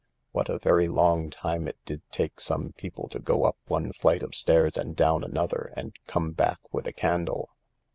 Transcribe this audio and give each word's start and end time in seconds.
What 0.31 0.49
a 0.49 0.57
very 0.57 0.87
long 0.87 1.29
time 1.29 1.67
it 1.67 1.77
did 1.85 2.01
take 2.11 2.39
some 2.39 2.73
people 2.73 3.07
to 3.09 3.19
go 3.19 3.43
up 3.43 3.59
one 3.67 3.93
flight 3.93 4.23
of 4.23 4.33
stairs 4.33 4.75
and 4.75 4.95
down 4.95 5.23
another 5.23 5.71
and 5.77 5.93
come 6.07 6.31
back 6.31 6.57
with 6.73 6.87
a 6.87 6.91
candle 6.91 7.51